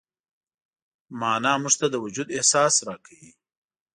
[1.19, 3.31] معنی موږ ته د وجود احساس راکوي.